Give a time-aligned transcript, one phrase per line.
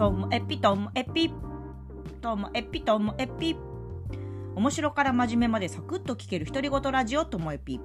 [0.00, 1.30] ともエピともエピ
[2.22, 3.54] ともエピともエピ。
[4.54, 7.78] 面白から真面目までサクッと聞ける独り言ラジオともエピ。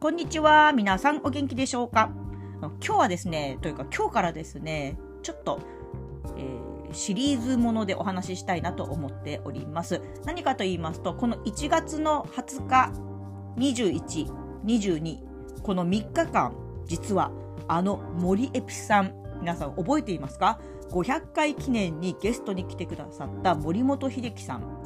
[0.00, 2.10] こんにちは皆さんお元気でしょうか？
[2.62, 5.60] 今日はですねというか今日からですねちょっと、
[6.38, 10.00] えー、シリーズものでお話ししたいなと思っております。
[10.24, 12.92] 何かと言いますとこの1月の20日
[13.58, 15.18] 2122
[15.62, 16.54] この3日間
[16.86, 17.30] 実は
[17.68, 20.58] あの森エピさん皆さん覚えていますか？
[20.92, 24.82] 500回記念にゲストに来てくださった森本秀樹さん。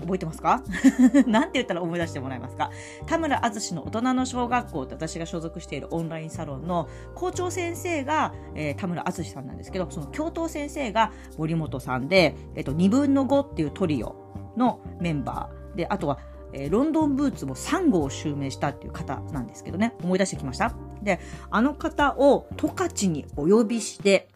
[0.00, 0.62] 覚えてますか？
[1.26, 2.70] なんて言ったら思い出してもらえますか？
[3.06, 14.14] 田村淳の大人の小学校って私が所属しているオンラインサロンの校長先生が、えー、田村淳さんなんですけど、その教頭先生が森本さんで、えっ、と、2分の5っていうトリオ
[14.58, 16.18] のメンバーで、あとは、
[16.52, 20.74] えー、ロンドンブーツも3号を襲名したっていう方なんですけどね、思い出してきました？
[21.02, 21.18] で、
[21.50, 24.28] あの方を十勝にお呼びして、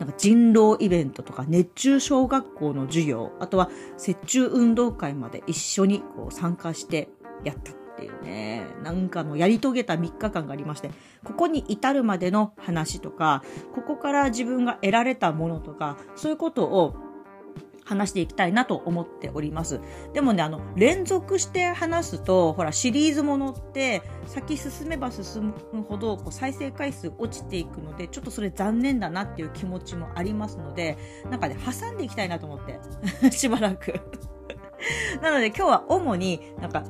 [0.00, 3.70] なんか人狼イベントとか熱中小学校の授業、あとは
[4.04, 7.08] 雪中運動会まで一緒にこう参加して
[7.44, 10.90] やったっていうね、なんかもうやり遂げた3日間がありまして、
[11.22, 16.96] ここに至るまでの話とか、ここから自分が得られたものとか、そういうことを
[17.84, 19.80] 話していきたいなと思っております。
[20.12, 30.96] でもね、あの、連続して話すと、ほら、シリーズものって、先進めば進むほど、こう、再生回数落ちていくので、ちょっとそれ残念だなっていう気持ちもありますので、
[31.30, 32.80] なんかね、挟んでいきたいなと思って、
[33.30, 34.00] しばらく
[35.22, 36.84] なので今日は主になんか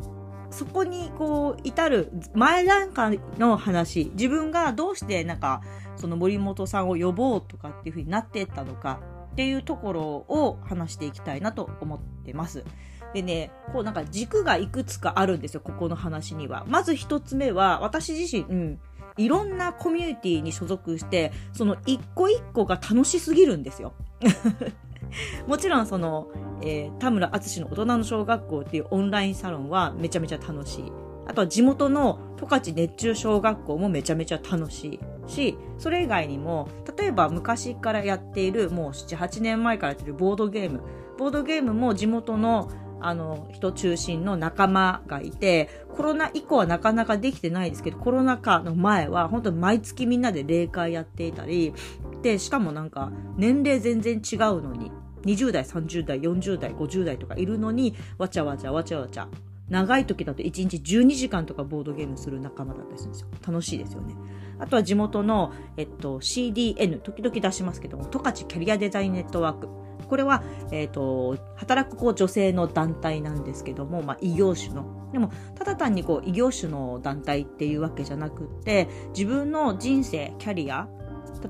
[0.50, 5.62] そこにこう至る前段階の話自分がどうしてなんか
[5.96, 9.00] その森本さんを呼ぼうとかっていう風になっていったのか
[9.34, 12.64] っていうところを話していきたいなと思ってます。
[13.12, 16.64] でね、こうなんか軸がいくつかあるんですよ、ここの話には。
[16.68, 18.80] まず一つ目は、私自身、うん、
[19.16, 23.92] いろんなコミュニティに所属して、その一個一個が楽しすぎるんですよ。
[25.48, 26.28] もちろんその、
[26.62, 30.92] えー、田村淳の大人の小学校っていうオンラインサロンはめちゃめちゃ楽しい。
[31.26, 40.82] あとは地元の十勝熱中小学校もめちゃめちゃ楽しいし、それ以外にも、例えば昔からやっている、もう7、8年前からやってるボードゲーム。
[41.18, 42.70] ボードゲームも地元の
[43.00, 51.74] あの、人中心の仲間がいて、コロナ以降はなかなかできてないですけど、コロナ禍の前は本当に毎月みんなで霊界やっていたり、
[52.22, 54.90] で、しかもなんか年齢全然違うのに、
[55.26, 59.28] 20代、30代、40代、50代とかいるのに、わちゃわちゃわちゃわちゃ
[59.68, 63.28] 長い時だと1日12時間とかボードゲームする仲間だったりするんですよ。
[63.46, 64.14] 楽しいですよね。
[64.58, 69.68] あとは地元の、えっと、CDN、時々出しますけども、十勝キャリアデザインネットワーク。
[70.08, 75.10] これは、えっ、と、働くこう女性の団体なんですけども、まあ、異業種の。
[75.12, 80.88] でも、ただ単にこう、異業種の団体っていうわけじゃなくって、自分の人生、キャリア、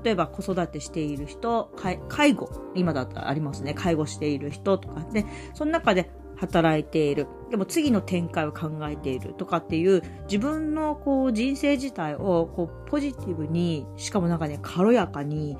[0.03, 1.71] 例えば子育てしている人、
[2.09, 7.27] 介護、今だったらありますね、介護している人とかで、その中で働いている。
[7.55, 15.57] でも次の展開を考えているとかっていう自分のこう人生自体をこうポジティブに、しかもなんかね、軽やかに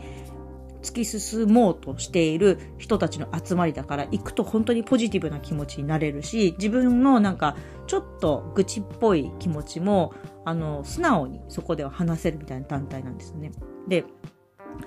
[0.81, 7.55] 突き進もうとしている人たちの集まりだから行くと本当にポジティブな気持ちになれるし、自分のなんか
[7.87, 10.13] ちょっと愚痴っぽい気持ちも
[10.43, 13.53] あの素直にそこでは話せるみたいな団体なんですね。
[13.87, 14.03] で、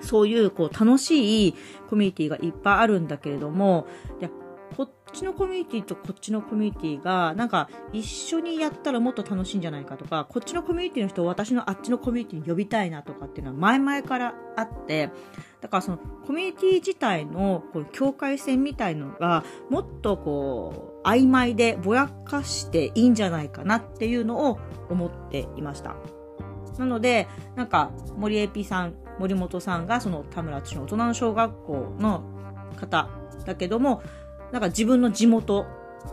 [0.01, 1.55] そういうこう楽しい
[1.89, 3.87] コミュニティがいっぱいあるんだけれども、
[5.09, 15.11] っちのコミュニティとこっちのコミュニティが、なんか一緒にやったらもっと楽しいんじゃないかとか、こっちのコミュニティの人を私のあっちのコミュニティに呼びたいなとかっていうのは前々からあって、
[15.61, 24.59] だからそのコミュニティ自体のこう境界線みたいのがもっとこう曖昧でぼやかしていいんじゃないかなっていうのを
[24.89, 25.95] 思っていました。
[26.77, 32.23] なので、なんか森エピさん、森本さんがその田村淳の大人の小学校の
[32.77, 33.09] 方
[33.45, 34.01] だけども、
[34.51, 35.65] なんか自分の地元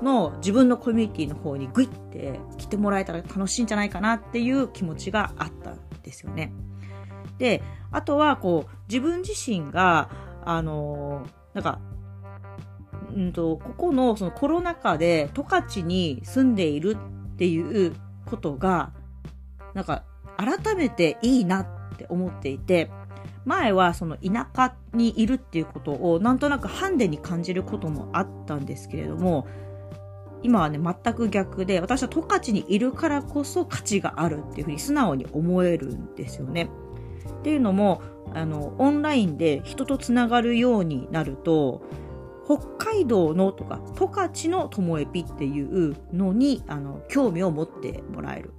[0.03, 6.53] の自分のコミュニティの方にグイって来てもらえたら楽しいんじゃないかなっていう気持ちがあったんですよね。
[7.39, 10.11] で、あとはこう自分自身が、
[10.45, 11.81] あのなんか、
[13.15, 16.97] うんと、ここのそのコロナ禍で十勝に住んでいる
[17.33, 17.95] っていう
[18.27, 18.93] ことが、
[19.75, 20.05] なんか
[20.37, 22.91] 改めていいなって思っていて、
[23.47, 29.47] 前はその田舎にいるっていうことをなんとなくハンデに感じることもあったんですけれども
[30.43, 36.69] 今はね全く逆で私は十勝にいるからこそ価値があるっていうふうに素直に思えるんですよね。
[37.41, 38.03] っていうのも
[38.35, 41.83] あのオンラインで人とつながるようになると
[42.45, 48.53] 北海道のとか十勝のともえぴっていうのにあの興味を持ってもらえる。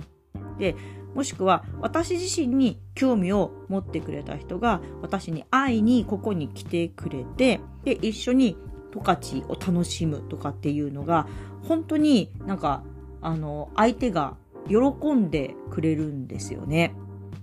[0.57, 0.75] で
[1.13, 8.57] もしくは私自身に興味を持ってくれた人が私に会いにここに来てくれて、で、一緒に
[8.93, 11.27] 十勝を楽しむとかっていうのが、
[11.67, 12.83] 本当になんか、
[13.21, 14.35] あの、相手が
[14.67, 16.93] 喜んでくれるんですよね。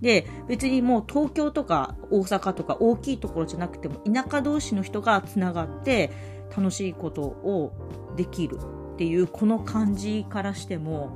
[0.01, 6.11] で、別にもう東京とか大阪とか大きいところじゃなくても田舎同士の人がつながって
[6.55, 7.73] 楽しいことを
[8.15, 8.59] できる
[8.95, 11.09] っていうこの感じからしても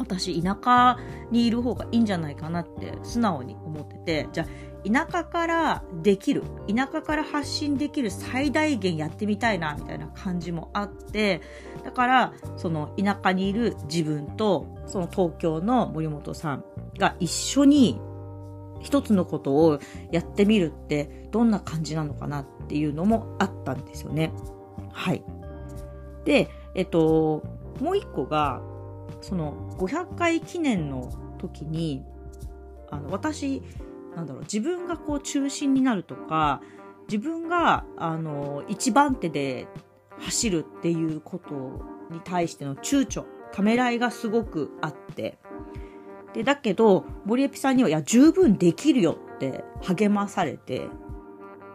[0.00, 0.98] 私田舎
[1.30, 4.46] にいる方がいいんじゃないかなって素直に思っててじゃあ
[4.88, 6.42] 田舎からできる
[6.74, 11.42] 田舎から発信できる最大限やってみたいなみたいな感じもあって
[11.84, 16.64] だからその田舎にいる自分とその東京の森本さん
[16.98, 18.00] が一緒に
[18.80, 19.78] 一つのことを
[20.10, 24.32] やってみるってどんな感じなのかなっていうのもあったんですよね。
[24.92, 25.22] はい。
[26.24, 27.42] で、えっと、
[27.80, 28.62] もう一個が、
[29.20, 32.04] その500回記念の時に、
[32.90, 33.62] あの、私、
[34.14, 36.60] なんだろう、自分がこう中心になるとか、
[37.08, 39.66] 自分が、あの、一番手で
[40.18, 45.38] 走るっていうことに対しての躊躇、ためらいがすごくあって、
[46.34, 50.88] で、だけど、森エピさんには、いや、十分できるよって励まされて、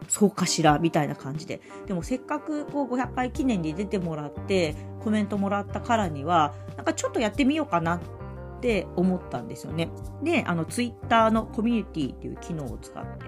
[0.08, 1.60] そうかしらみたいな感じで。
[1.86, 8.00] でもせっかくこう500回記念に出てもらって、コメントもらったからには、なんかちょっとやってみようかなっ
[8.60, 9.90] て思ったんですよね。
[10.22, 13.26] で、あの、ツイッターのコミュニティっていう機能を使って、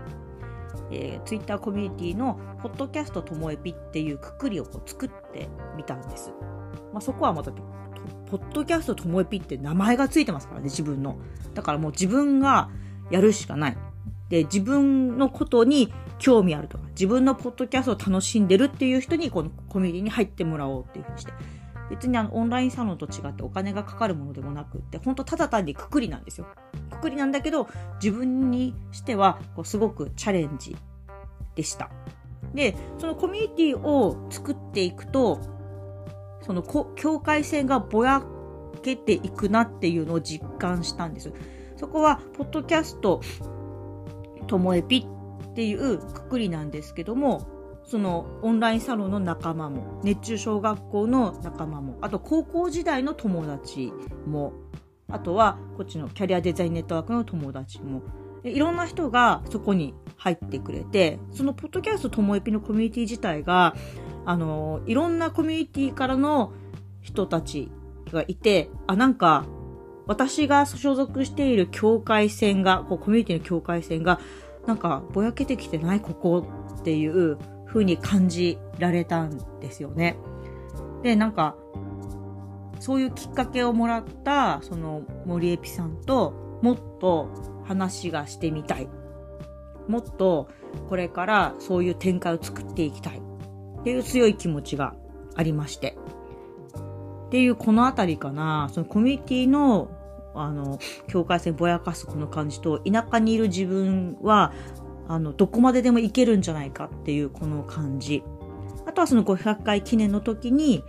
[0.91, 6.33] えー、ツイッターコミュニティのポッドキャストともえぴっていうくくりをこう作ってみたんです。
[6.93, 11.19] まあ、そこはまたポッドキャストともえぴって名前がついてますからね、自分の。
[11.55, 12.71] だからもう自分が
[13.11, 13.77] やるしかない。
[14.29, 21.33] で、自分のことに興味あるとか、自分のポッドキャストを楽しんでるっていう人にこのコミュニティに入ってもらおうっていうふうにして。
[21.91, 26.47] 別にあのオンラインサロンと違ってお金がかかるものでもなくって、ほんとただ単にくくりなんですよ。
[26.91, 27.67] くくりなんだけど、
[28.03, 30.77] 自分にしてはこうすごくチャレンジ
[31.55, 31.91] でした。
[32.55, 35.41] で、そのコミュニティを作っていくと、
[36.43, 38.23] その境界線がぼや
[38.83, 41.33] けていくなっていうのを実感したんです。
[41.77, 43.21] そこは、ポッドキャスト、
[44.47, 45.07] ともえぴっ
[45.59, 47.49] ていうくくりなんですけども、
[47.83, 53.93] そのオンラインサロンの仲間も、熱中小学校の仲間も、あと高校時代の友達
[54.25, 54.53] も、
[55.11, 58.03] あとはこっちのキャリアデザインネットワークの友達も、
[58.45, 63.75] いろんな人がそこに入ってくれて、そのポッドキャストともえぴのコミュニティ自体が、
[64.27, 66.53] あの、いろんなコミュニティからの
[67.01, 67.69] 人たち
[68.13, 69.45] がいて、あ、なんか、
[70.07, 74.21] 私が所属している境界線が、こうコミュニティの境界線が、
[74.69, 76.47] なんかぼやけてきてないここ
[76.79, 80.19] っていう風に感じられたんですよね。
[81.03, 81.57] で、なんか、
[82.79, 87.31] そういうきっかけをもらった、その森エピさんともっと
[87.65, 88.91] 話がしてみたい。
[89.89, 90.49] もっと
[90.91, 93.23] これからそういう展開を作っていきたい。
[93.81, 94.95] っていう強い気持ちが
[95.35, 95.97] ありまして。
[97.27, 99.89] っていうこのあたりかな、そのコミュニティの、
[100.35, 100.79] あの、
[101.09, 104.53] 境界線ぼやかすこの感じと、田舎にいる自分は、
[105.09, 108.23] あの、どこまででもいけるんじゃないかっていうこの感じ。
[108.87, 110.85] あとはその500回記念の時に、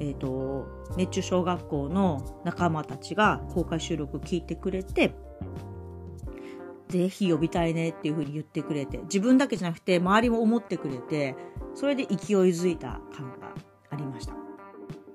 [0.00, 5.14] えっ、ー、と、熱中小学校の仲間たちが公開収録聞いてくれて、
[6.88, 11.34] ぜひ呼びたいねっていう風に言ってくれて、自分だけじゃなくて周りも思ってくれて、
[11.74, 12.16] それで勢い
[12.50, 13.54] づいた感が
[13.90, 14.43] ありました。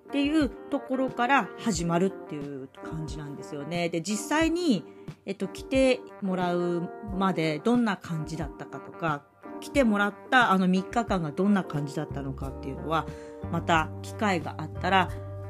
[0.10, 3.89] っていうところから始まるっていう感じなんですよね。
[3.89, 4.84] で、実際に、
[5.28, 9.22] えっと、来てもらうまでどんな感じだったかとか、
[9.62, 13.06] 来てもらったあの3日間がどんな感じだったのかっていうのは、
[13.51, 15.10] また機会があったら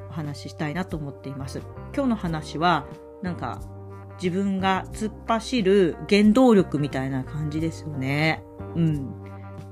[0.09, 1.61] お話ししたいなと思っています。
[1.95, 2.85] 今日の話は、
[3.23, 3.61] なんか、
[4.21, 8.43] 自分が突っ走る原動力みたいな感じですよね。
[8.75, 9.07] うん。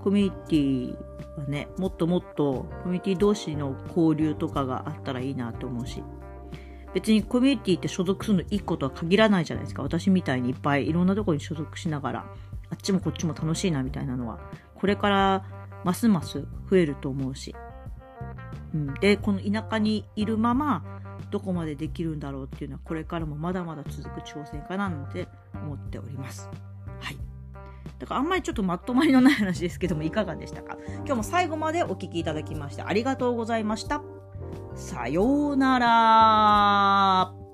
[0.01, 1.06] コミュニティ
[1.41, 6.03] はね、もっともっとコミュニティ同士の交流とかがあったらいいなと思うし、
[6.93, 9.83] 別にコミュニティって所属するの1個とは限らないじゃないですか。
[9.83, 12.25] 私みたいにいっぱいいろんなとこに所属しながら、
[12.69, 14.39] あっちもこっちも楽しいなみたいなのは、
[14.75, 15.45] これから
[15.83, 17.55] ますます増えると思うし。
[18.73, 20.83] うん、で、この田舎にいるまま、
[21.29, 26.49] どこまでできるんだろうっていうのは、これからもまだまだ続く挑戦かななんて思っております。
[26.99, 27.26] はい。
[27.99, 30.77] だからあんまりちょっとまとまりのない話ですけども、いかがでしたか？
[30.97, 34.01] 今日も最後までお聞きいただきましてありがとうございました。
[34.75, 37.46] さようなら